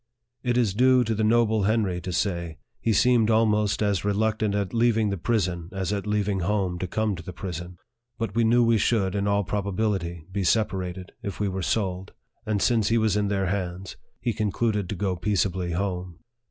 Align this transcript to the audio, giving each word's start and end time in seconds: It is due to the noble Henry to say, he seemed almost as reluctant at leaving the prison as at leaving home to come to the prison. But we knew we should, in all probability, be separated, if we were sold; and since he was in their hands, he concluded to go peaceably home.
It 0.41 0.57
is 0.57 0.73
due 0.73 1.03
to 1.03 1.13
the 1.13 1.23
noble 1.23 1.65
Henry 1.65 2.01
to 2.01 2.11
say, 2.11 2.57
he 2.79 2.91
seemed 2.91 3.29
almost 3.29 3.83
as 3.83 4.03
reluctant 4.03 4.55
at 4.55 4.73
leaving 4.73 5.11
the 5.11 5.17
prison 5.19 5.69
as 5.73 5.93
at 5.93 6.07
leaving 6.07 6.39
home 6.39 6.79
to 6.79 6.87
come 6.87 7.15
to 7.15 7.21
the 7.21 7.31
prison. 7.31 7.77
But 8.17 8.33
we 8.33 8.43
knew 8.43 8.63
we 8.65 8.79
should, 8.79 9.13
in 9.13 9.27
all 9.27 9.43
probability, 9.43 10.25
be 10.31 10.43
separated, 10.43 11.11
if 11.21 11.39
we 11.39 11.47
were 11.47 11.61
sold; 11.61 12.13
and 12.47 12.63
since 12.63 12.87
he 12.89 12.97
was 12.97 13.15
in 13.15 13.27
their 13.27 13.45
hands, 13.45 13.95
he 14.19 14.33
concluded 14.33 14.89
to 14.89 14.95
go 14.95 15.15
peaceably 15.15 15.73
home. 15.73 16.17